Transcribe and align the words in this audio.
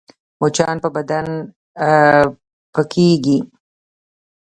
مچان 0.39 0.75
په 0.83 0.89
بدن 0.95 1.27
پکېږي 2.73 3.39